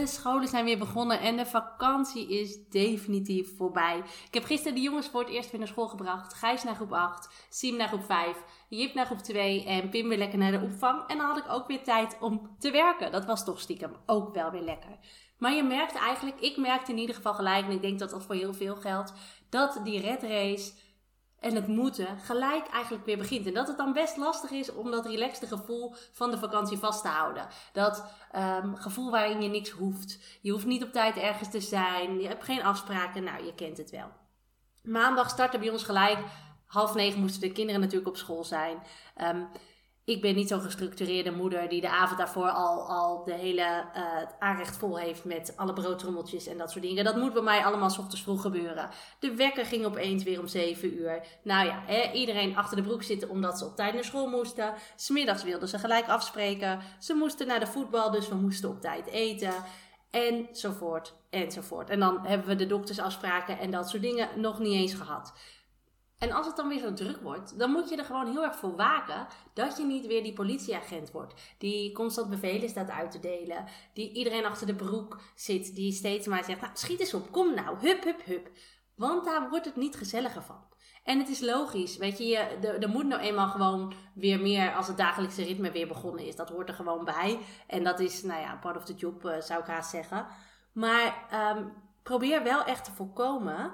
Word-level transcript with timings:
De 0.00 0.06
scholen 0.06 0.48
zijn 0.48 0.64
weer 0.64 0.78
begonnen 0.78 1.20
en 1.20 1.36
de 1.36 1.46
vakantie 1.46 2.28
is 2.28 2.68
definitief 2.68 3.56
voorbij. 3.56 4.02
Ik 4.26 4.34
heb 4.34 4.44
gisteren 4.44 4.74
de 4.74 4.80
jongens 4.80 5.08
voor 5.08 5.20
het 5.20 5.30
eerst 5.30 5.50
weer 5.50 5.60
naar 5.60 5.68
school 5.68 5.88
gebracht. 5.88 6.34
Gijs 6.34 6.64
naar 6.64 6.74
groep 6.74 6.92
8, 6.92 7.46
Siem 7.48 7.76
naar 7.76 7.88
groep 7.88 8.04
5, 8.04 8.36
Jip 8.68 8.94
naar 8.94 9.06
groep 9.06 9.18
2 9.18 9.64
en 9.64 9.90
Pim 9.90 10.08
weer 10.08 10.18
lekker 10.18 10.38
naar 10.38 10.50
de 10.52 10.60
opvang. 10.60 11.06
En 11.06 11.16
dan 11.16 11.26
had 11.26 11.36
ik 11.36 11.48
ook 11.48 11.66
weer 11.66 11.82
tijd 11.82 12.16
om 12.20 12.56
te 12.58 12.70
werken. 12.70 13.12
Dat 13.12 13.24
was 13.24 13.44
toch 13.44 13.60
stiekem 13.60 13.96
ook 14.06 14.34
wel 14.34 14.50
weer 14.50 14.62
lekker. 14.62 14.98
Maar 15.38 15.52
je 15.54 15.62
merkt 15.62 15.94
eigenlijk, 15.94 16.40
ik 16.40 16.56
merkte 16.56 16.92
in 16.92 16.98
ieder 16.98 17.14
geval 17.14 17.34
gelijk, 17.34 17.64
en 17.64 17.72
ik 17.72 17.82
denk 17.82 17.98
dat 17.98 18.10
dat 18.10 18.24
voor 18.24 18.34
heel 18.34 18.54
veel 18.54 18.76
geldt, 18.76 19.12
dat 19.48 19.80
die 19.84 20.00
red 20.00 20.22
race 20.22 20.72
en 21.40 21.54
het 21.54 21.66
moeten 21.66 22.18
gelijk 22.18 22.66
eigenlijk 22.66 23.04
weer 23.04 23.18
begint. 23.18 23.46
En 23.46 23.54
dat 23.54 23.68
het 23.68 23.76
dan 23.76 23.92
best 23.92 24.16
lastig 24.16 24.50
is 24.50 24.72
om 24.72 24.90
dat 24.90 25.06
relaxte 25.06 25.46
gevoel 25.46 25.94
van 26.12 26.30
de 26.30 26.38
vakantie 26.38 26.78
vast 26.78 27.02
te 27.02 27.08
houden. 27.08 27.46
Dat 27.72 28.04
um, 28.36 28.76
gevoel 28.76 29.10
waarin 29.10 29.42
je 29.42 29.48
niks 29.48 29.70
hoeft. 29.70 30.18
Je 30.40 30.50
hoeft 30.50 30.66
niet 30.66 30.84
op 30.84 30.92
tijd 30.92 31.16
ergens 31.16 31.50
te 31.50 31.60
zijn. 31.60 32.20
Je 32.20 32.28
hebt 32.28 32.44
geen 32.44 32.62
afspraken. 32.62 33.24
Nou, 33.24 33.44
je 33.44 33.54
kent 33.54 33.76
het 33.76 33.90
wel. 33.90 34.08
Maandag 34.82 35.30
startte 35.30 35.58
bij 35.58 35.70
ons 35.70 35.84
gelijk. 35.84 36.18
Half 36.66 36.94
negen 36.94 37.20
moesten 37.20 37.40
de 37.40 37.52
kinderen 37.52 37.80
natuurlijk 37.80 38.08
op 38.08 38.16
school 38.16 38.44
zijn. 38.44 38.82
Um, 39.22 39.48
ik 40.10 40.20
ben 40.20 40.34
niet 40.34 40.48
zo'n 40.48 40.60
gestructureerde 40.60 41.30
moeder 41.30 41.68
die 41.68 41.80
de 41.80 41.88
avond 41.88 42.18
daarvoor 42.18 42.50
al, 42.50 42.88
al 42.88 43.24
de 43.24 43.32
hele 43.32 43.84
uh, 43.96 44.02
aanrecht 44.38 44.76
vol 44.76 44.98
heeft 44.98 45.24
met 45.24 45.52
alle 45.56 45.72
broodtrommeltjes 45.72 46.46
en 46.46 46.58
dat 46.58 46.70
soort 46.70 46.84
dingen. 46.84 47.04
Dat 47.04 47.16
moet 47.16 47.32
bij 47.32 47.42
mij 47.42 47.64
allemaal 47.64 47.90
s 47.90 47.98
ochtends 47.98 48.22
vroeg 48.22 48.40
gebeuren. 48.40 48.88
De 49.18 49.34
wekker 49.34 49.66
ging 49.66 49.84
opeens 49.84 50.22
weer 50.22 50.40
om 50.40 50.46
7 50.46 50.98
uur. 50.98 51.26
Nou 51.42 51.66
ja, 51.66 51.82
hè, 51.86 52.12
iedereen 52.12 52.56
achter 52.56 52.76
de 52.76 52.82
broek 52.82 53.02
zitten 53.02 53.28
omdat 53.28 53.58
ze 53.58 53.64
op 53.64 53.76
tijd 53.76 53.94
naar 53.94 54.04
school 54.04 54.28
moesten. 54.28 54.74
Smiddags 54.96 55.42
wilden 55.42 55.68
ze 55.68 55.78
gelijk 55.78 56.08
afspreken. 56.08 56.80
Ze 56.98 57.14
moesten 57.14 57.46
naar 57.46 57.60
de 57.60 57.66
voetbal, 57.66 58.10
dus 58.10 58.28
we 58.28 58.34
moesten 58.34 58.68
op 58.68 58.80
tijd 58.80 59.06
eten. 59.06 59.54
Enzovoort, 60.10 61.14
enzovoort. 61.30 61.90
En 61.90 62.00
dan 62.00 62.26
hebben 62.26 62.48
we 62.48 62.56
de 62.56 62.66
doktersafspraken 62.66 63.58
en 63.58 63.70
dat 63.70 63.88
soort 63.88 64.02
dingen 64.02 64.28
nog 64.36 64.58
niet 64.58 64.74
eens 64.74 64.94
gehad. 64.94 65.32
En 66.20 66.32
als 66.32 66.46
het 66.46 66.56
dan 66.56 66.68
weer 66.68 66.78
zo 66.78 66.92
druk 66.92 67.20
wordt, 67.22 67.58
dan 67.58 67.70
moet 67.70 67.88
je 67.88 67.96
er 67.96 68.04
gewoon 68.04 68.30
heel 68.30 68.44
erg 68.44 68.56
voor 68.56 68.76
waken 68.76 69.26
dat 69.54 69.76
je 69.76 69.84
niet 69.84 70.06
weer 70.06 70.22
die 70.22 70.32
politieagent 70.32 71.10
wordt. 71.10 71.34
Die 71.58 71.92
constant 71.92 72.30
bevelen 72.30 72.68
staat 72.68 72.90
uit 72.90 73.10
te 73.10 73.20
delen. 73.20 73.64
Die 73.92 74.12
iedereen 74.12 74.44
achter 74.44 74.66
de 74.66 74.74
broek 74.74 75.20
zit. 75.34 75.74
Die 75.74 75.92
steeds 75.92 76.26
maar 76.26 76.44
zegt, 76.44 76.60
nou 76.60 76.72
schiet 76.74 77.00
eens 77.00 77.14
op, 77.14 77.32
kom 77.32 77.54
nou, 77.54 77.78
hup, 77.78 78.04
hup, 78.04 78.24
hup. 78.24 78.50
Want 78.94 79.24
daar 79.24 79.48
wordt 79.48 79.64
het 79.64 79.76
niet 79.76 79.96
gezelliger 79.96 80.42
van. 80.42 80.64
En 81.04 81.18
het 81.18 81.28
is 81.28 81.40
logisch, 81.40 81.96
weet 81.96 82.18
je, 82.18 82.36
er 82.80 82.88
moet 82.88 83.06
nou 83.06 83.20
eenmaal 83.20 83.48
gewoon 83.48 83.92
weer 84.14 84.40
meer 84.40 84.74
als 84.74 84.86
het 84.86 84.96
dagelijkse 84.96 85.44
ritme 85.44 85.70
weer 85.70 85.88
begonnen 85.88 86.26
is. 86.26 86.36
Dat 86.36 86.48
hoort 86.48 86.68
er 86.68 86.74
gewoon 86.74 87.04
bij. 87.04 87.38
En 87.66 87.84
dat 87.84 88.00
is, 88.00 88.22
nou 88.22 88.40
ja, 88.40 88.56
part 88.56 88.76
of 88.76 88.84
the 88.84 88.94
job 88.94 89.24
uh, 89.24 89.40
zou 89.40 89.60
ik 89.60 89.66
haast 89.66 89.90
zeggen. 89.90 90.26
Maar 90.72 91.28
um, 91.56 91.72
probeer 92.02 92.42
wel 92.42 92.64
echt 92.64 92.84
te 92.84 92.92
voorkomen 92.92 93.72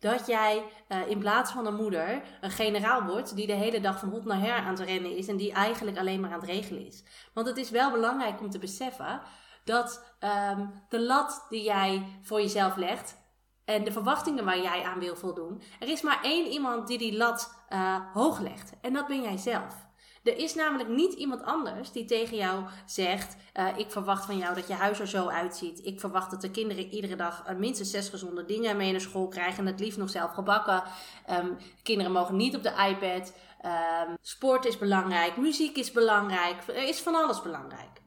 dat 0.00 0.26
jij 0.26 0.64
uh, 0.88 1.08
in 1.08 1.18
plaats 1.18 1.52
van 1.52 1.66
een 1.66 1.74
moeder 1.74 2.22
een 2.40 2.50
generaal 2.50 3.02
wordt 3.02 3.36
die 3.36 3.46
de 3.46 3.52
hele 3.52 3.80
dag 3.80 3.98
van 3.98 4.08
hot 4.08 4.24
naar 4.24 4.40
her 4.40 4.56
aan 4.56 4.74
het 4.74 4.80
rennen 4.80 5.16
is 5.16 5.28
en 5.28 5.36
die 5.36 5.52
eigenlijk 5.52 5.98
alleen 5.98 6.20
maar 6.20 6.32
aan 6.32 6.40
het 6.40 6.48
regelen 6.48 6.86
is. 6.86 7.02
Want 7.34 7.46
het 7.46 7.56
is 7.56 7.70
wel 7.70 7.90
belangrijk 7.90 8.40
om 8.40 8.50
te 8.50 8.58
beseffen 8.58 9.20
dat 9.64 10.14
um, 10.20 10.72
de 10.88 11.00
lat 11.00 11.46
die 11.48 11.62
jij 11.62 12.06
voor 12.22 12.40
jezelf 12.40 12.76
legt 12.76 13.16
en 13.64 13.84
de 13.84 13.92
verwachtingen 13.92 14.44
waar 14.44 14.60
jij 14.60 14.82
aan 14.82 14.98
wil 14.98 15.16
voldoen, 15.16 15.62
er 15.80 15.88
is 15.88 16.02
maar 16.02 16.22
één 16.22 16.46
iemand 16.46 16.86
die 16.86 16.98
die 16.98 17.16
lat 17.16 17.64
uh, 17.68 17.96
hoog 18.12 18.40
legt 18.40 18.72
en 18.80 18.92
dat 18.92 19.06
ben 19.06 19.22
jij 19.22 19.36
zelf. 19.36 19.88
Er 20.22 20.36
is 20.36 20.54
namelijk 20.54 20.88
niet 20.88 21.12
iemand 21.12 21.42
anders 21.42 21.92
die 21.92 22.04
tegen 22.04 22.36
jou 22.36 22.64
zegt: 22.86 23.36
uh, 23.54 23.78
Ik 23.78 23.90
verwacht 23.90 24.24
van 24.24 24.38
jou 24.38 24.54
dat 24.54 24.66
je 24.66 24.74
huis 24.74 25.00
er 25.00 25.08
zo 25.08 25.28
uitziet. 25.28 25.84
Ik 25.84 26.00
verwacht 26.00 26.30
dat 26.30 26.40
de 26.40 26.50
kinderen 26.50 26.86
iedere 26.86 27.16
dag 27.16 27.44
uh, 27.48 27.56
minstens 27.56 27.90
zes 27.90 28.08
gezonde 28.08 28.44
dingen 28.44 28.76
mee 28.76 28.90
naar 28.90 29.00
school 29.00 29.28
krijgen. 29.28 29.58
En 29.58 29.66
het 29.66 29.80
liefst 29.80 29.98
nog 29.98 30.10
zelf 30.10 30.32
gebakken. 30.32 30.82
Um, 31.30 31.56
kinderen 31.82 32.12
mogen 32.12 32.36
niet 32.36 32.56
op 32.56 32.62
de 32.62 32.86
iPad. 32.88 33.32
Um, 33.64 34.16
sport 34.20 34.64
is 34.64 34.78
belangrijk. 34.78 35.36
Muziek 35.36 35.76
is 35.76 35.90
belangrijk. 35.92 36.66
Er 36.66 36.88
is 36.88 37.00
van 37.00 37.14
alles 37.14 37.42
belangrijk. 37.42 38.00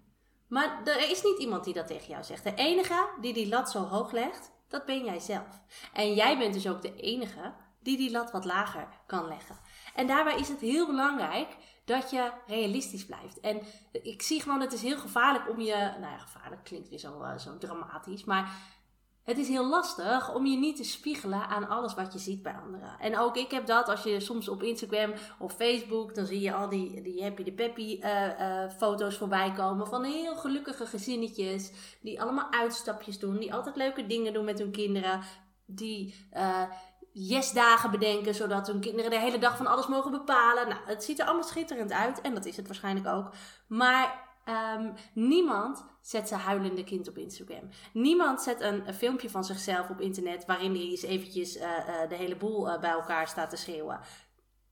Maar 0.48 0.82
er 0.84 1.10
is 1.10 1.24
niet 1.24 1.40
iemand 1.40 1.64
die 1.64 1.74
dat 1.74 1.88
tegen 1.88 2.08
jou 2.08 2.24
zegt. 2.24 2.44
De 2.44 2.54
enige 2.56 3.10
die 3.22 3.34
die 3.34 3.50
lat 3.50 3.72
zo 3.72 3.80
hoog 3.80 4.12
legt, 4.12 4.52
dat 4.68 4.86
ben 4.86 5.04
jij 5.04 5.20
zelf. 5.20 5.62
En 5.94 6.14
jij 6.14 6.38
bent 6.38 6.54
dus 6.54 6.68
ook 6.68 6.82
de 6.82 6.96
enige 6.96 7.54
die 7.80 7.98
die 7.98 8.12
lat 8.12 8.32
wat 8.32 8.46
lager 8.46 8.88
kan 9.06 9.28
leggen. 9.28 9.60
En 9.96 10.08
daarbij 10.08 10.36
is 10.36 10.50
het 10.50 10.60
heel 10.60 10.88
belangrijk 10.88 11.48
dat 11.86 12.10
je 12.10 12.32
realistisch 12.48 13.06
blijft. 13.06 13.40
En 13.40 13.62
ik 13.92 14.22
zie 14.22 14.42
gewoon, 14.42 14.62
het 14.62 14.74
is 14.74 14.82
heel 14.82 14.98
gevaarlijk 14.98 15.50
om 15.50 15.60
je, 15.62 15.76
nou 15.76 16.12
ja, 16.12 16.18
gevaarlijk 16.18 16.64
klinkt 16.64 16.90
weer 16.90 17.00
zo, 17.00 17.22
uh, 17.22 17.38
zo 17.38 17.58
dramatisch, 17.58 18.24
maar 18.24 18.52
het 19.24 19.38
is 19.38 19.48
heel 19.48 19.66
lastig 19.66 20.34
om 20.34 20.46
je 20.46 20.58
niet 20.58 20.76
te 20.76 20.84
spiegelen 20.84 21.48
aan 21.48 21.68
alles 21.68 21.94
wat 21.94 22.14
je 22.14 22.20
ziet 22.20 22.42
bij 22.42 22.54
anderen. 22.54 23.00
En 23.00 23.18
ook 23.18 23.38
ik 23.38 23.52
heb 23.52 23.66
dat, 23.66 23.90
als 23.90 24.04
je 24.04 24.20
soms 24.20 24.50
op 24.50 24.64
Instagram 24.64 25.14
of 25.40 25.54
Facebook, 25.54 26.16
dan 26.16 26.26
zie 26.26 26.40
je 26.40 26.54
al 26.54 26.70
die, 26.70 27.02
die 27.02 27.24
happy 27.24 27.44
de 27.44 27.52
peppy 27.52 28.00
uh, 28.02 28.40
uh, 28.40 28.70
foto's 28.70 29.18
voorbij 29.18 29.52
komen 29.52 29.88
van 29.88 30.04
heel 30.04 30.36
gelukkige 30.36 30.86
gezinnetjes, 30.86 31.72
die 32.02 32.22
allemaal 32.22 32.52
uitstapjes 32.52 33.20
doen, 33.20 33.38
die 33.38 33.54
altijd 33.54 33.76
leuke 33.76 34.06
dingen 34.06 34.34
doen 34.34 34.46
met 34.46 34.60
hun 34.60 34.72
kinderen, 34.72 35.22
die 35.66 36.16
yes-dagen 37.14 37.92
bedenken, 37.92 38.36
zodat 38.36 38.68
hun 38.68 38.80
kinderen 38.80 39.12
de 39.12 39.20
hele 39.20 39.38
dag 39.38 39.58
van 39.58 39.68
alles 39.68 39.88
mogen 39.88 40.12
bepalen. 40.12 40.70
Nou, 40.70 40.82
het 40.86 41.04
ziet 41.04 41.20
er 41.20 41.26
allemaal 41.26 41.44
schitterend 41.44 41.92
uit 41.92 42.22
en 42.22 42.34
dat 42.34 42.46
is 42.46 42.58
het 42.58 42.68
waarschijnlijk 42.68 43.08
ook. 43.08 43.32
Maar 43.68 44.32
um, 44.78 44.94
niemand 45.14 45.86
zet 46.02 46.28
zijn 46.28 46.40
huilende 46.40 46.84
kind 46.84 47.08
op 47.08 47.18
Instagram. 47.18 47.70
Niemand 47.94 48.42
zet 48.42 48.62
een, 48.62 48.94
filmpje 48.94 49.30
van 49.30 49.44
zichzelf 49.44 49.90
op 49.90 50.02
internet 50.02 50.46
waarin 50.46 50.74
hij 50.76 50.84
eens 50.84 51.02
eventjes 51.02 51.58
uh, 51.58 51.64
uh, 51.64 52.10
de 52.10 52.16
hele 52.16 52.36
boel 52.36 52.68
uh, 52.68 52.80
bij 52.80 52.92
elkaar 52.92 53.28
staat 53.28 53.50
te 53.50 53.56
schreeuwen. 53.56 54.00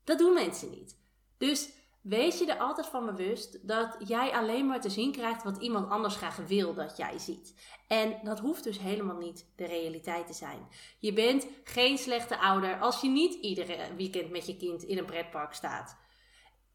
Dat 0.03 0.17
doen 0.17 0.33
mensen 0.33 0.69
niet. 0.69 0.97
Dus 1.37 1.69
Wees 2.01 2.39
je 2.39 2.45
er 2.45 2.59
altijd 2.59 2.87
van 2.87 3.05
bewust 3.05 3.67
dat 3.67 3.97
jij 4.07 4.31
alleen 4.31 4.65
maar 4.65 4.81
te 4.81 4.89
zien 4.89 5.11
krijgt 5.11 5.43
wat 5.43 5.57
iemand 5.57 5.89
anders 5.89 6.15
graag 6.15 6.35
wil 6.35 6.73
dat 6.73 6.97
jij 6.97 7.17
ziet. 7.17 7.55
En 7.87 8.19
dat 8.23 8.39
hoeft 8.39 8.63
dus 8.63 8.79
helemaal 8.79 9.17
niet 9.17 9.51
de 9.55 9.65
realiteit 9.65 10.27
te 10.27 10.33
zijn. 10.33 10.67
Je 10.99 11.13
bent 11.13 11.47
geen 11.63 11.97
slechte 11.97 12.39
ouder 12.39 12.79
als 12.79 13.01
je 13.01 13.09
niet 13.09 13.33
iedere 13.33 13.95
weekend 13.95 14.29
met 14.29 14.45
je 14.45 14.57
kind 14.57 14.83
in 14.83 14.97
een 14.97 15.05
pretpark 15.05 15.53
staat. 15.53 15.97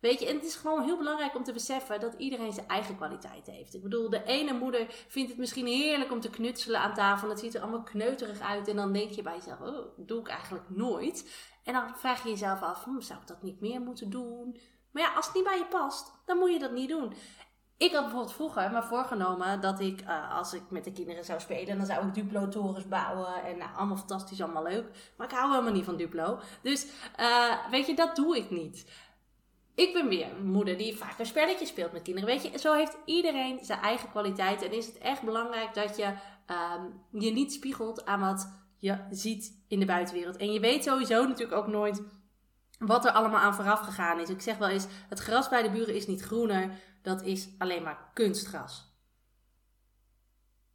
Weet 0.00 0.20
je, 0.20 0.26
en 0.26 0.34
het 0.34 0.44
is 0.44 0.54
gewoon 0.54 0.82
heel 0.82 0.96
belangrijk 0.96 1.34
om 1.34 1.44
te 1.44 1.52
beseffen 1.52 2.00
dat 2.00 2.14
iedereen 2.18 2.52
zijn 2.52 2.68
eigen 2.68 2.96
kwaliteit 2.96 3.46
heeft. 3.46 3.74
Ik 3.74 3.82
bedoel, 3.82 4.10
de 4.10 4.24
ene 4.24 4.52
moeder 4.52 4.86
vindt 5.08 5.30
het 5.30 5.38
misschien 5.38 5.66
heerlijk 5.66 6.12
om 6.12 6.20
te 6.20 6.30
knutselen 6.30 6.80
aan 6.80 6.94
tafel. 6.94 7.28
Het 7.28 7.38
ziet 7.38 7.54
er 7.54 7.60
allemaal 7.60 7.82
kneuterig 7.82 8.40
uit. 8.40 8.68
En 8.68 8.76
dan 8.76 8.92
denk 8.92 9.10
je 9.10 9.22
bij 9.22 9.36
jezelf, 9.36 9.60
oh, 9.60 9.96
dat 9.96 10.08
doe 10.08 10.20
ik 10.20 10.28
eigenlijk 10.28 10.70
nooit. 10.70 11.30
En 11.64 11.72
dan 11.72 11.96
vraag 11.96 12.22
je 12.22 12.28
jezelf 12.28 12.62
af, 12.62 12.84
hm, 12.84 13.00
zou 13.00 13.20
ik 13.20 13.26
dat 13.26 13.42
niet 13.42 13.60
meer 13.60 13.80
moeten 13.80 14.10
doen? 14.10 14.56
Maar 14.96 15.04
ja, 15.04 15.14
als 15.14 15.26
het 15.26 15.34
niet 15.34 15.44
bij 15.44 15.58
je 15.58 15.64
past, 15.64 16.12
dan 16.24 16.38
moet 16.38 16.52
je 16.52 16.58
dat 16.58 16.72
niet 16.72 16.88
doen. 16.88 17.12
Ik 17.76 17.92
had 17.92 18.02
bijvoorbeeld 18.02 18.32
vroeger 18.32 18.70
me 18.70 18.82
voorgenomen 18.82 19.60
dat 19.60 19.80
ik, 19.80 20.00
uh, 20.02 20.36
als 20.36 20.52
ik 20.52 20.62
met 20.68 20.84
de 20.84 20.92
kinderen 20.92 21.24
zou 21.24 21.40
spelen, 21.40 21.76
dan 21.76 21.86
zou 21.86 22.06
ik 22.06 22.14
Duplo-torens 22.14 22.88
bouwen. 22.88 23.44
En 23.44 23.58
nou, 23.58 23.70
allemaal 23.76 23.96
fantastisch, 23.96 24.42
allemaal 24.42 24.62
leuk. 24.62 25.12
Maar 25.16 25.26
ik 25.26 25.36
hou 25.36 25.50
helemaal 25.50 25.72
niet 25.72 25.84
van 25.84 25.96
Duplo. 25.96 26.38
Dus 26.62 26.86
uh, 27.20 27.70
weet 27.70 27.86
je, 27.86 27.94
dat 27.94 28.16
doe 28.16 28.36
ik 28.36 28.50
niet. 28.50 28.86
Ik 29.74 29.92
ben 29.92 30.08
weer 30.08 30.30
een 30.30 30.50
moeder 30.50 30.76
die 30.76 30.96
vaak 30.96 31.18
een 31.18 31.26
spelletje 31.26 31.66
speelt 31.66 31.92
met 31.92 32.02
kinderen. 32.02 32.28
Weet 32.28 32.42
je, 32.42 32.58
zo 32.58 32.72
heeft 32.72 32.96
iedereen 33.04 33.64
zijn 33.64 33.80
eigen 33.80 34.10
kwaliteit. 34.10 34.62
En 34.62 34.72
is 34.72 34.86
het 34.86 34.98
echt 34.98 35.22
belangrijk 35.22 35.74
dat 35.74 35.96
je 35.96 36.06
um, 36.06 37.20
je 37.22 37.30
niet 37.30 37.52
spiegelt 37.52 38.06
aan 38.06 38.20
wat 38.20 38.52
je 38.76 38.98
ziet 39.10 39.64
in 39.68 39.80
de 39.80 39.86
buitenwereld. 39.86 40.36
En 40.36 40.52
je 40.52 40.60
weet 40.60 40.84
sowieso 40.84 41.26
natuurlijk 41.26 41.58
ook 41.58 41.66
nooit 41.66 42.02
wat 42.78 43.04
er 43.04 43.10
allemaal 43.10 43.40
aan 43.40 43.54
vooraf 43.54 43.80
gegaan 43.80 44.20
is. 44.20 44.28
Ik 44.28 44.40
zeg 44.40 44.58
wel 44.58 44.68
eens, 44.68 44.86
het 45.08 45.18
gras 45.18 45.48
bij 45.48 45.62
de 45.62 45.70
buren 45.70 45.94
is 45.94 46.06
niet 46.06 46.22
groener, 46.22 46.70
dat 47.02 47.22
is 47.22 47.48
alleen 47.58 47.82
maar 47.82 48.10
kunstgras. 48.14 48.94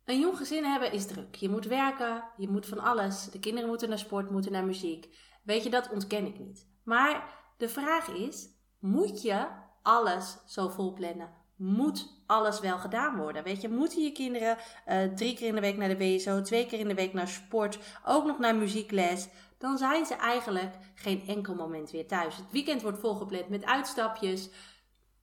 Een 0.05 0.19
jong 0.19 0.37
gezin 0.37 0.63
hebben 0.63 0.91
is 0.91 1.05
druk. 1.05 1.35
Je 1.35 1.49
moet 1.49 1.65
werken, 1.65 2.23
je 2.37 2.49
moet 2.49 2.65
van 2.65 2.79
alles. 2.79 3.29
De 3.31 3.39
kinderen 3.39 3.69
moeten 3.69 3.89
naar 3.89 3.99
sport, 3.99 4.31
moeten 4.31 4.51
naar 4.51 4.65
muziek. 4.65 5.15
Weet 5.43 5.63
je, 5.63 5.69
dat 5.69 5.89
ontken 5.89 6.25
ik 6.25 6.39
niet. 6.39 6.67
Maar 6.83 7.39
De 7.57 7.69
vraag 7.69 8.07
is, 8.07 8.49
moet 8.79 9.21
je 9.21 9.47
alles 9.81 10.37
zo 10.45 10.69
vol 10.69 10.93
plannen? 10.93 11.29
Moet 11.55 12.23
alles 12.25 12.59
wel 12.59 12.77
gedaan 12.77 13.17
worden? 13.17 13.43
Weet 13.43 13.61
je, 13.61 13.69
moeten 13.69 14.03
je 14.03 14.11
kinderen 14.11 14.57
uh, 14.87 15.03
drie 15.03 15.35
keer 15.35 15.47
in 15.47 15.55
de 15.55 15.61
week 15.61 15.77
naar 15.77 15.97
de 15.97 16.15
BSO, 16.15 16.41
twee 16.41 16.65
keer 16.65 16.79
in 16.79 16.87
de 16.87 16.93
week 16.93 17.13
naar 17.13 17.27
sport, 17.27 17.79
ook 18.05 18.25
nog 18.25 18.39
naar 18.39 18.55
muziekles? 18.55 19.27
Dan 19.61 19.77
zijn 19.77 20.05
ze 20.05 20.15
eigenlijk 20.15 20.75
geen 20.95 21.23
enkel 21.27 21.55
moment 21.55 21.91
weer 21.91 22.07
thuis. 22.07 22.35
Het 22.35 22.51
weekend 22.51 22.81
wordt 22.81 22.99
volgepland 22.99 23.49
met 23.49 23.65
uitstapjes. 23.65 24.49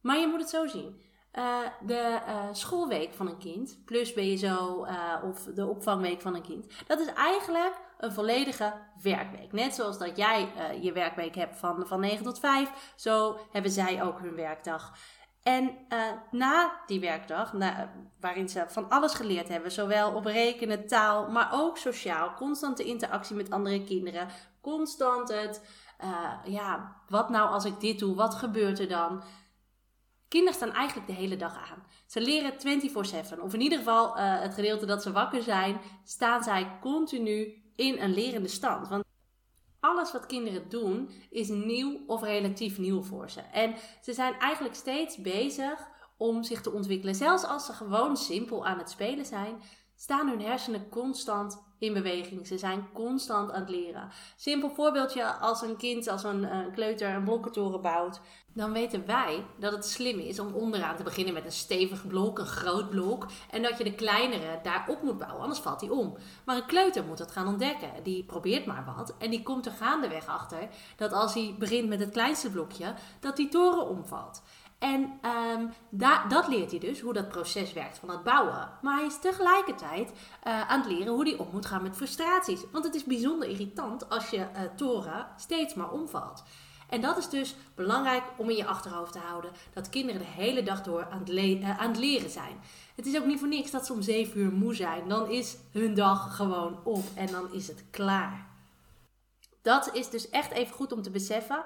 Maar 0.01 0.19
je 0.19 0.27
moet 0.27 0.41
het 0.41 0.51
zo 0.51 0.67
zien. 0.67 1.01
Uh, 1.33 1.59
de 1.87 2.19
uh, 2.29 2.45
schoolweek 2.53 3.15
van 3.15 3.29
een 3.29 3.39
kind, 3.39 3.79
plus 3.85 4.13
BSO 4.13 4.87
uh, 4.87 5.15
of 5.25 5.43
de 5.55 5.67
opvangweek 5.67 6.21
van 6.21 6.35
een 6.35 6.43
kind, 6.43 6.67
dat 6.87 7.01
is 7.01 7.13
eigenlijk 7.13 7.81
een 7.99 8.13
volledige 8.13 8.73
werkweek. 9.03 9.53
Net 9.53 9.75
zoals 9.75 9.99
dat 9.99 10.17
jij 10.17 10.49
je 10.81 10.93
werkweek 10.93 11.35
hebt 11.35 11.57
van, 11.57 11.87
van 11.87 12.01
9 12.01 12.25
tot 12.25 12.39
5, 12.39 12.93
zo 12.97 13.39
hebben 13.53 13.71
zij 13.71 14.03
ook 14.03 14.21
hun 14.21 14.35
werkdag. 14.35 14.93
En 15.49 15.71
na 16.31 16.83
die 16.87 17.01
werkdag, 17.01 17.53
waarin 18.21 18.49
ze 18.49 18.65
van 18.69 18.89
alles 18.89 19.15
geleerd 19.15 19.49
hebben, 19.49 19.73
zowel 19.73 20.15
op 20.15 20.25
rekenen, 20.25 20.87
taal, 20.87 21.31
maar 21.31 21.49
ook 21.53 21.79
sociaal, 21.79 22.35
constante 22.35 22.85
interactie 22.85 23.37
met 23.37 23.51
andere 23.51 23.85
kinderen, 23.85 24.29
constant 24.61 25.29
het, 25.29 25.63
ja, 26.45 26.97
wat 27.09 27.29
nou 27.29 27.51
als 27.51 27.65
ik 27.65 27.81
dit 27.81 27.99
doe, 27.99 28.15
wat 28.15 28.35
gebeurt 28.35 28.79
er 28.79 28.89
dan? 28.89 29.23
Kinderen 30.29 30.55
staan 30.55 30.73
eigenlijk 30.73 31.07
de 31.09 31.15
hele 31.15 31.37
dag 31.37 31.57
aan. 31.57 31.83
Ze 32.07 32.21
leren 32.21 32.53
24/7, 33.37 33.41
of 33.41 33.55
in 33.55 33.61
ieder 33.61 33.79
geval 33.79 34.19
uh, 34.19 34.41
het 34.41 34.55
gedeelte 34.55 34.87
dat 34.87 35.03
ze 35.03 35.13
wakker 35.13 35.43
zijn, 35.43 35.81
staan 36.05 36.43
zij 36.43 36.79
continu 36.81 37.63
in 37.77 38.01
een 38.01 38.15
lerende 38.15 38.49
stand. 38.49 38.89
Want 38.89 39.05
alles 39.89 40.13
wat 40.13 40.27
kinderen 40.27 40.69
doen 40.69 41.11
is 41.31 41.49
nieuw 41.49 42.01
of 42.07 42.23
relatief 42.23 42.79
nieuw 42.79 43.03
voor 43.03 43.31
ze. 43.31 43.41
En 43.41 43.75
ze 44.03 44.13
zijn 44.13 44.39
eigenlijk 44.39 44.75
steeds 44.75 45.17
bezig 45.17 45.89
om 46.17 46.43
zich 46.43 46.61
te 46.61 46.73
ontwikkelen. 46.73 47.15
Zelfs 47.15 47.45
als 47.45 47.67
ze 47.67 47.73
gewoon 47.73 48.17
simpel 48.17 48.67
aan 48.67 48.79
het 48.79 48.91
spelen 48.91 49.27
zijn, 49.27 49.63
staan 49.97 50.29
hun 50.29 50.41
hersenen 50.41 50.89
constant 50.89 51.68
in 51.79 51.93
beweging. 51.93 52.47
Ze 52.47 52.59
zijn 52.59 52.89
constant 52.93 53.51
aan 53.51 53.61
het 53.61 53.71
leren. 53.71 54.09
Simpel 54.37 54.71
voorbeeldje, 54.71 55.25
als 55.25 55.63
een 55.63 55.77
kind, 55.77 56.09
als 56.09 56.25
een 56.25 56.43
uh, 56.43 56.59
kleuter 56.73 57.15
een 57.15 57.25
blokkentoren 57.25 57.81
bouwt, 57.81 58.21
dan 58.53 58.73
weten 58.73 59.07
wij 59.07 59.45
dat 59.59 59.73
het 59.73 59.87
slim 59.87 60.19
is 60.19 60.39
om 60.39 60.55
onderaan 60.55 60.97
te 60.97 61.03
beginnen 61.03 61.35
met 61.35 61.45
een 61.45 61.53
stevig 61.53 62.07
blok, 62.07 62.39
een 62.39 62.47
groot 62.47 62.91
blok, 62.91 63.27
en 63.51 63.63
dat 63.63 63.79
je 63.79 63.85
de 63.85 63.95
kleinere 63.95 64.61
daarop 64.63 65.03
moet 65.03 65.19
bouwen, 65.19 65.41
anders 65.41 65.61
valt 65.61 65.81
hij 65.81 65.91
om. 65.91 66.17
Maar 66.45 66.57
een 66.57 66.67
kleuter 66.67 67.05
moet 67.05 67.19
dat 67.19 67.33
gaan 67.33 67.47
ontdekken. 67.47 67.91
Die 68.03 68.25
probeert 68.25 68.67
maar 68.67 68.93
wat 68.97 69.15
en 69.19 69.31
die 69.31 69.43
komt 69.43 69.67
er 69.67 69.73
gaandeweg 69.73 70.27
achter 70.27 70.69
dat 70.97 71.13
als 71.13 71.35
hij 71.35 71.55
begint 71.59 71.89
met 71.89 72.01
het 72.01 72.11
kleinste 72.11 72.51
blokje, 72.51 72.95
dat 73.21 73.37
die 73.37 73.49
toren 73.49 73.89
omvalt. 73.89 74.43
En 74.79 75.21
um, 75.57 75.73
dat 76.29 76.49
leert 76.49 76.71
hij 76.71 76.81
dus, 76.81 77.01
hoe 77.01 77.13
dat 77.13 77.29
proces 77.29 77.73
werkt 77.73 77.99
van 77.99 78.11
het 78.11 78.23
bouwen. 78.23 78.69
Maar 78.83 78.97
hij 78.97 79.07
is 79.07 79.19
tegelijkertijd 79.21 80.11
uh, 80.11 80.71
aan 80.71 80.81
het 80.81 80.91
leren 80.91 81.13
hoe 81.13 81.29
hij 81.29 81.39
om 81.39 81.49
moet 81.53 81.67
gaan 81.67 81.83
met 81.83 81.97
frustraties. 81.97 82.61
Want 82.73 82.85
het 82.85 82.95
is 82.95 83.05
bijzonder 83.05 83.49
irritant 83.49 84.09
als 84.11 84.31
je 84.31 84.37
uh, 84.37 84.61
toren 84.77 85.27
steeds 85.37 85.75
maar 85.75 85.91
omvalt. 85.91 86.43
En 86.89 87.01
dat 87.01 87.17
is 87.17 87.29
dus 87.29 87.55
belangrijk 87.75 88.23
om 88.37 88.51
in 88.51 88.57
je 88.57 88.67
achterhoofd 88.67 89.13
te 89.13 89.19
houden. 89.19 89.51
Dat 89.73 89.89
kinderen 89.89 90.21
de 90.21 90.27
hele 90.27 90.63
dag 90.63 90.83
door 90.83 91.07
aan 91.11 91.19
het, 91.19 91.29
uh, 91.29 91.81
aan 91.81 91.89
het 91.89 91.99
leren 91.99 92.31
zijn. 92.31 92.61
Het 92.97 93.07
is 93.07 93.17
ook 93.19 93.27
niet 93.27 93.39
voor 93.39 93.49
niks 93.49 93.71
dat 93.71 93.87
ze 93.87 93.93
om 93.93 94.03
7 94.03 94.41
uur 94.41 94.53
moe 94.53 94.75
zijn. 94.75 95.09
Dan 95.09 95.31
is 95.31 95.57
hun 95.73 95.95
dag 95.95 96.37
gewoon 96.37 96.81
op 96.85 97.05
en 97.15 97.27
dan 97.27 97.53
is 97.53 97.69
het 97.69 97.85
klaar. 97.91 98.47
Dat 99.63 99.95
is 99.95 100.11
dus 100.11 100.31
echt 100.31 100.51
even 100.51 100.75
goed 100.75 100.93
om 100.93 101.03
te 101.03 101.11
beseffen. 101.11 101.65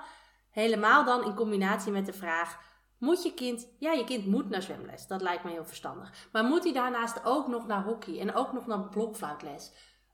Helemaal 0.50 1.04
dan 1.04 1.24
in 1.24 1.34
combinatie 1.34 1.92
met 1.92 2.06
de 2.06 2.12
vraag 2.12 2.58
moet 3.02 3.22
je 3.22 3.34
kind, 3.34 3.68
ja, 3.78 3.92
je 3.92 4.04
kind 4.04 4.26
moet 4.26 4.48
naar 4.48 4.62
zwemles. 4.62 5.06
Dat 5.06 5.22
lijkt 5.22 5.44
me 5.44 5.50
heel 5.50 5.64
verstandig. 5.64 6.28
Maar 6.32 6.44
moet 6.44 6.64
hij 6.64 6.72
daarnaast 6.72 7.24
ook 7.24 7.46
nog 7.46 7.66
naar 7.66 7.82
hockey 7.82 8.20
en 8.20 8.34
ook 8.34 8.52
nog 8.52 8.66
naar 8.66 8.88
blokfluitles? 8.88 9.72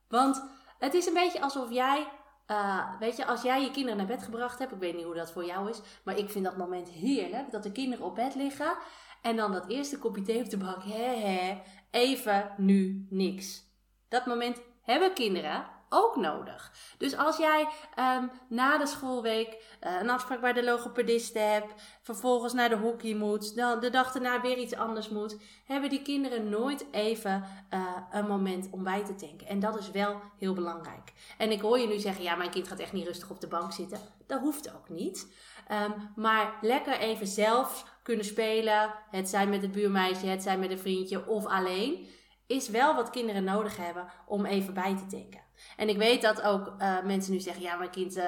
Want 0.08 0.44
het 0.79 0.94
is 0.94 1.06
een 1.06 1.14
beetje 1.14 1.40
alsof 1.40 1.70
jij, 1.70 2.08
uh, 2.46 2.99
weet 2.99 3.17
je, 3.17 3.26
als 3.26 3.43
jij 3.43 3.62
je 3.62 3.70
kinderen 3.70 3.96
naar 3.96 4.06
bed 4.06 4.23
gebracht 4.23 4.58
hebt, 4.58 4.73
ik 4.73 4.79
weet 4.79 4.94
niet 4.94 5.05
hoe 5.05 5.14
dat 5.14 5.32
voor 5.32 5.44
jou 5.44 5.70
is, 5.70 5.81
maar 6.05 6.19
ik 6.19 6.31
vind 6.31 6.44
dat 6.44 6.56
moment 6.56 6.88
heerlijk, 6.88 7.50
dat 7.50 7.62
de 7.62 7.73
kinderen 7.73 8.06
op 8.06 8.14
bed 8.14 8.35
liggen 8.35 8.76
en 9.23 9.37
dan 9.37 9.52
dat 9.52 9.69
eerste 9.69 9.99
kopje 9.99 10.23
thee 10.23 10.43
op 10.43 10.50
de 10.50 10.56
bank, 10.56 10.82
hè, 10.85 11.17
hè, 11.17 11.62
even 11.90 12.55
nu 12.56 13.06
niks. 13.11 13.64
Dat 14.08 14.26
moment 14.26 14.62
hebben 14.82 15.12
kinderen 15.12 15.67
ook 15.88 16.17
nodig. 16.17 16.73
Dus 16.99 17.17
als 17.17 17.37
jij 17.37 17.69
um, 17.99 18.31
na 18.49 18.79
de 18.79 18.87
schoolweek 18.87 19.49
uh, 19.49 20.00
een 20.00 20.11
afspraak 20.11 20.40
bij 20.40 20.52
de 20.52 20.64
logopediste 20.64 21.38
hebt, 21.38 21.73
vervolgens 22.02 22.52
naar 22.52 22.69
de 22.69 22.76
hockey 22.76 23.14
moet, 23.14 23.56
dan 23.56 23.81
de 23.81 23.90
dag 23.90 24.12
daarna 24.12 24.40
weer 24.40 24.56
iets 24.56 24.75
anders 24.75 25.08
moet, 25.08 25.37
hebben 25.64 25.90
die 25.90 26.02
kinderen 26.02 26.49
nooit 26.49 26.87
even 26.90 27.44
uh, 27.75 27.96
een 28.11 28.26
moment 28.26 28.69
om 28.70 28.85
bij 28.85 29.05
te 29.05 29.14
tanken. 29.14 29.46
En 29.46 29.61
dat 29.61 29.79
is 29.79 29.90
wel 29.90 30.20
heel 30.38 30.55
belangrijk. 30.55 31.12
En 31.38 31.50
ik 31.50 31.61
hoor 31.61 31.79
je 31.79 31.87
nu 31.87 31.99
zeggen, 31.99 32.23
ja, 32.23 32.35
mijn 32.35 32.50
kind 32.50 32.69
gaat 32.69 32.79
echt 32.79 32.93
niet 32.93 33.06
rustig 33.06 33.31
op 33.31 33.40
de 33.40 33.46
bank 33.46 33.73
zitten. 33.73 33.99
Dat 34.26 34.40
hoeft 34.40 34.75
ook 34.75 34.88
niet. 34.88 35.32
Um, 35.73 36.12
maar 36.17 36.58
lekker 36.61 36.99
even 36.99 37.26
zelf 37.26 37.96
kunnen 38.02 38.25
spelen, 38.25 38.94
het 39.11 39.29
zijn 39.29 39.49
met 39.49 39.62
het 39.62 39.73
buurmeisje, 39.73 40.26
het 40.26 40.43
zijn 40.43 40.58
met 40.58 40.70
een 40.70 40.79
vriendje 40.79 41.26
of 41.26 41.46
alleen, 41.46 42.08
is 42.46 42.69
wel 42.69 42.94
wat 42.94 43.11
kinderen 43.11 43.44
nodig 43.44 43.76
hebben 43.76 44.06
om 44.26 44.44
even 44.44 44.75
bij 44.75 44.96
te 44.96 45.06
tanken. 45.06 45.47
En 45.76 45.88
ik 45.88 45.96
weet 45.96 46.22
dat 46.22 46.43
ook 46.43 46.66
uh, 46.66 47.02
mensen 47.02 47.32
nu 47.32 47.40
zeggen: 47.40 47.62
ja, 47.62 47.76
mijn 47.76 47.90
kind 47.90 48.16
uh, 48.16 48.25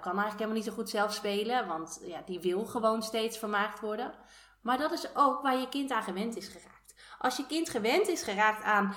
kan 0.00 0.18
eigenlijk 0.18 0.32
helemaal 0.32 0.54
niet 0.54 0.64
zo 0.64 0.72
goed 0.72 0.90
zelf 0.90 1.12
spelen, 1.12 1.66
want 1.66 2.00
ja, 2.04 2.22
die 2.26 2.40
wil 2.40 2.64
gewoon 2.64 3.02
steeds 3.02 3.38
vermaakt 3.38 3.80
worden. 3.80 4.12
Maar 4.60 4.78
dat 4.78 4.92
is 4.92 5.16
ook 5.16 5.42
waar 5.42 5.56
je 5.56 5.68
kind 5.68 5.90
aan 5.90 6.02
gewend 6.02 6.36
is 6.36 6.46
geraakt. 6.48 6.94
Als 7.18 7.36
je 7.36 7.46
kind 7.46 7.68
gewend 7.70 8.08
is 8.08 8.22
geraakt 8.22 8.64
aan 8.64 8.94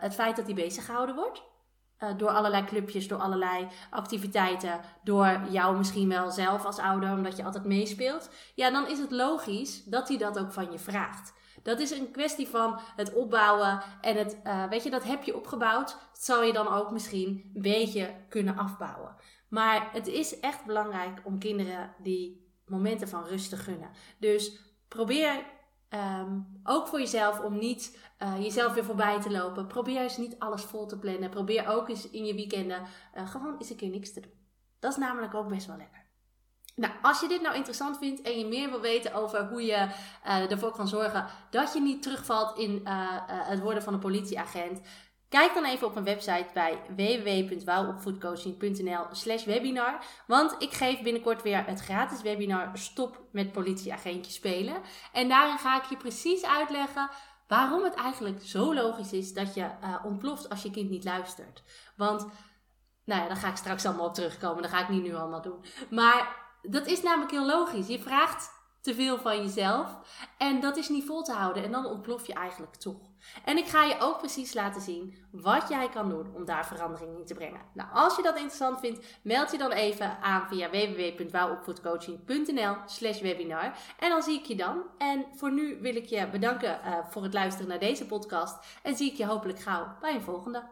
het 0.00 0.14
feit 0.14 0.36
dat 0.36 0.44
hij 0.44 0.54
bezig 0.54 0.84
gehouden 0.84 1.14
wordt, 1.14 1.42
door 2.16 2.30
allerlei 2.30 2.64
clubjes, 2.64 3.08
door 3.08 3.18
allerlei 3.18 3.68
activiteiten, 3.90 4.80
door 5.04 5.40
jou 5.50 5.76
misschien 5.76 6.08
wel 6.08 6.30
zelf 6.30 6.64
als 6.64 6.78
ouder, 6.78 7.12
omdat 7.12 7.36
je 7.36 7.44
altijd 7.44 7.64
meespeelt, 7.64 8.30
ja, 8.54 8.70
dan 8.70 8.88
is 8.88 8.98
het 8.98 9.10
logisch 9.10 9.84
dat 9.84 10.08
hij 10.08 10.16
dat 10.18 10.38
ook 10.38 10.52
van 10.52 10.72
je 10.72 10.78
vraagt. 10.78 11.32
Dat 11.66 11.80
is 11.80 11.90
een 11.90 12.10
kwestie 12.10 12.48
van 12.48 12.78
het 12.96 13.12
opbouwen 13.12 13.82
en 14.00 14.16
het, 14.16 14.40
uh, 14.44 14.68
weet 14.68 14.82
je, 14.82 14.90
dat 14.90 15.04
heb 15.04 15.22
je 15.22 15.36
opgebouwd. 15.36 15.86
Dat 15.88 16.24
zal 16.24 16.42
je 16.42 16.52
dan 16.52 16.68
ook 16.68 16.90
misschien 16.90 17.50
een 17.54 17.62
beetje 17.62 18.14
kunnen 18.28 18.56
afbouwen. 18.56 19.16
Maar 19.48 19.92
het 19.92 20.06
is 20.06 20.40
echt 20.40 20.64
belangrijk 20.64 21.20
om 21.24 21.38
kinderen 21.38 21.94
die 21.98 22.50
momenten 22.66 23.08
van 23.08 23.24
rust 23.24 23.50
te 23.50 23.56
gunnen. 23.56 23.90
Dus 24.18 24.60
probeer 24.88 25.44
um, 25.90 26.60
ook 26.62 26.86
voor 26.86 26.98
jezelf 26.98 27.40
om 27.40 27.58
niet 27.58 27.98
uh, 28.22 28.42
jezelf 28.42 28.74
weer 28.74 28.84
voorbij 28.84 29.20
te 29.20 29.30
lopen. 29.30 29.66
Probeer 29.66 30.00
eens 30.00 30.16
niet 30.16 30.38
alles 30.38 30.62
vol 30.62 30.86
te 30.86 30.98
plannen. 30.98 31.30
Probeer 31.30 31.68
ook 31.68 31.88
eens 31.88 32.10
in 32.10 32.24
je 32.24 32.34
weekenden 32.34 32.82
uh, 33.16 33.28
gewoon 33.28 33.56
eens 33.58 33.70
een 33.70 33.76
keer 33.76 33.90
niks 33.90 34.12
te 34.12 34.20
doen. 34.20 34.32
Dat 34.78 34.90
is 34.90 34.98
namelijk 34.98 35.34
ook 35.34 35.48
best 35.48 35.66
wel 35.66 35.76
lekker. 35.76 36.05
Nou, 36.76 36.92
als 37.02 37.20
je 37.20 37.28
dit 37.28 37.42
nou 37.42 37.54
interessant 37.54 37.98
vindt 37.98 38.22
en 38.22 38.38
je 38.38 38.46
meer 38.46 38.70
wil 38.70 38.80
weten 38.80 39.14
over 39.14 39.48
hoe 39.48 39.62
je 39.62 39.88
uh, 40.26 40.50
ervoor 40.50 40.70
kan 40.70 40.88
zorgen 40.88 41.26
dat 41.50 41.72
je 41.72 41.80
niet 41.80 42.02
terugvalt 42.02 42.58
in 42.58 42.70
uh, 42.70 42.78
uh, 42.84 43.22
het 43.26 43.60
worden 43.60 43.82
van 43.82 43.92
een 43.92 43.98
politieagent, 43.98 44.80
kijk 45.28 45.54
dan 45.54 45.64
even 45.64 45.86
op 45.86 45.92
mijn 45.92 46.04
website 46.04 46.46
bij 46.54 46.78
www.wouwopvoedcoaching.nl 46.96 49.06
slash 49.10 49.44
webinar. 49.44 50.04
Want 50.26 50.54
ik 50.58 50.72
geef 50.72 51.02
binnenkort 51.02 51.42
weer 51.42 51.66
het 51.66 51.80
gratis 51.80 52.22
webinar 52.22 52.70
Stop 52.72 53.20
met 53.32 53.52
politieagentje 53.52 54.32
spelen. 54.32 54.76
En 55.12 55.28
daarin 55.28 55.58
ga 55.58 55.82
ik 55.82 55.88
je 55.88 55.96
precies 55.96 56.44
uitleggen 56.44 57.10
waarom 57.48 57.84
het 57.84 57.94
eigenlijk 57.94 58.42
zo 58.42 58.74
logisch 58.74 59.12
is 59.12 59.32
dat 59.32 59.54
je 59.54 59.70
ontploft 60.04 60.48
als 60.48 60.62
je 60.62 60.70
kind 60.70 60.90
niet 60.90 61.04
luistert. 61.04 61.62
Want, 61.96 62.26
nou 63.04 63.22
ja, 63.22 63.28
daar 63.28 63.36
ga 63.36 63.48
ik 63.48 63.56
straks 63.56 63.86
allemaal 63.86 64.06
op 64.06 64.14
terugkomen. 64.14 64.62
Dat 64.62 64.70
ga 64.70 64.82
ik 64.82 64.88
niet 64.88 65.02
nu 65.02 65.14
allemaal 65.14 65.42
doen. 65.42 65.64
Maar 65.90 66.44
dat 66.66 66.86
is 66.86 67.02
namelijk 67.02 67.30
heel 67.30 67.46
logisch. 67.46 67.86
Je 67.86 67.98
vraagt 67.98 68.54
te 68.80 68.94
veel 68.94 69.18
van 69.18 69.42
jezelf 69.42 69.96
en 70.38 70.60
dat 70.60 70.76
is 70.76 70.88
niet 70.88 71.04
vol 71.04 71.22
te 71.22 71.32
houden 71.32 71.64
en 71.64 71.70
dan 71.70 71.86
ontplof 71.86 72.26
je 72.26 72.34
eigenlijk 72.34 72.74
toch. 72.74 73.14
En 73.44 73.56
ik 73.56 73.66
ga 73.66 73.84
je 73.84 73.96
ook 74.00 74.18
precies 74.18 74.54
laten 74.54 74.80
zien 74.80 75.14
wat 75.30 75.68
jij 75.68 75.88
kan 75.88 76.08
doen 76.08 76.34
om 76.34 76.44
daar 76.44 76.66
verandering 76.66 77.18
in 77.18 77.24
te 77.24 77.34
brengen. 77.34 77.60
Nou, 77.74 77.88
als 77.92 78.16
je 78.16 78.22
dat 78.22 78.34
interessant 78.34 78.80
vindt, 78.80 79.06
meld 79.22 79.50
je 79.50 79.58
dan 79.58 79.70
even 79.70 80.18
aan 80.22 80.48
via 80.48 80.70
www.wouwopvoedcoaching.nl 80.70 82.76
slash 82.86 83.20
webinar. 83.20 83.78
En 83.98 84.10
dan 84.10 84.22
zie 84.22 84.38
ik 84.38 84.44
je 84.44 84.56
dan. 84.56 84.82
En 84.98 85.24
voor 85.34 85.52
nu 85.52 85.78
wil 85.80 85.96
ik 85.96 86.06
je 86.06 86.28
bedanken 86.28 86.80
uh, 86.84 86.98
voor 87.10 87.22
het 87.22 87.34
luisteren 87.34 87.68
naar 87.68 87.78
deze 87.78 88.06
podcast. 88.06 88.64
En 88.82 88.96
zie 88.96 89.10
ik 89.10 89.16
je 89.16 89.26
hopelijk 89.26 89.60
gauw 89.60 89.86
bij 90.00 90.14
een 90.14 90.22
volgende. 90.22 90.62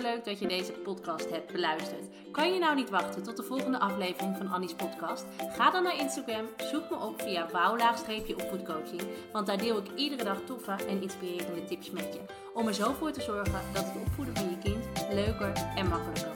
Leuk 0.00 0.24
dat 0.24 0.38
je 0.38 0.48
deze 0.48 0.72
podcast 0.72 1.30
hebt 1.30 1.52
beluisterd. 1.52 2.08
Kan 2.32 2.52
je 2.52 2.58
nou 2.58 2.74
niet 2.74 2.90
wachten 2.90 3.22
tot 3.22 3.36
de 3.36 3.42
volgende 3.42 3.78
aflevering 3.78 4.36
van 4.36 4.48
Annie's 4.48 4.74
podcast? 4.74 5.24
Ga 5.56 5.70
dan 5.70 5.82
naar 5.82 5.98
Instagram, 5.98 6.46
zoek 6.56 6.90
me 6.90 6.96
op 6.96 7.22
via 7.22 7.48
wouw-opvoedcoaching, 7.52 9.02
want 9.32 9.46
daar 9.46 9.58
deel 9.58 9.78
ik 9.78 9.86
iedere 9.94 10.24
dag 10.24 10.38
toffe 10.46 10.76
en 10.88 11.02
inspirerende 11.02 11.64
tips 11.64 11.90
met 11.90 12.14
je. 12.14 12.20
Om 12.54 12.66
er 12.66 12.74
zo 12.74 12.92
voor 12.92 13.12
te 13.12 13.22
zorgen 13.22 13.60
dat 13.72 13.84
het 13.84 14.02
opvoeden 14.06 14.36
van 14.36 14.50
je 14.50 14.58
kind 14.58 15.06
leuker 15.12 15.52
en 15.76 15.88
makkelijker. 15.88 16.35